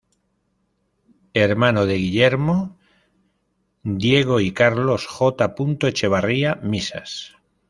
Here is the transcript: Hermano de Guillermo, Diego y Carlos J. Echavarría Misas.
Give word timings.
Hermano 1.35 1.85
de 1.85 1.93
Guillermo, 1.93 2.75
Diego 3.83 4.39
y 4.39 4.51
Carlos 4.51 5.05
J. 5.05 5.47
Echavarría 5.89 6.55
Misas. 6.63 7.35